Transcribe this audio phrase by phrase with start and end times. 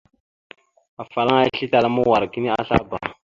[1.03, 2.97] Afalaŋa islétala ma wa kini azlaba.